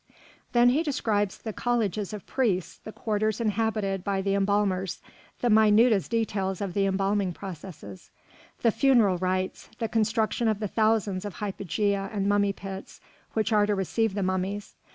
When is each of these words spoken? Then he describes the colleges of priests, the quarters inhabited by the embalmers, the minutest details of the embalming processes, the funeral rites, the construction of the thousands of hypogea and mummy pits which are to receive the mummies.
Then 0.53 0.69
he 0.69 0.81
describes 0.81 1.37
the 1.37 1.53
colleges 1.53 2.11
of 2.11 2.25
priests, 2.25 2.79
the 2.79 2.91
quarters 2.91 3.39
inhabited 3.39 4.03
by 4.03 4.23
the 4.23 4.33
embalmers, 4.33 4.99
the 5.41 5.49
minutest 5.51 6.09
details 6.09 6.59
of 6.59 6.73
the 6.73 6.87
embalming 6.87 7.33
processes, 7.33 8.09
the 8.63 8.71
funeral 8.71 9.19
rites, 9.19 9.69
the 9.77 9.87
construction 9.87 10.47
of 10.47 10.59
the 10.59 10.67
thousands 10.67 11.23
of 11.23 11.35
hypogea 11.35 12.09
and 12.11 12.27
mummy 12.27 12.51
pits 12.51 12.99
which 13.33 13.53
are 13.53 13.67
to 13.67 13.75
receive 13.75 14.15
the 14.15 14.23
mummies. 14.23 14.73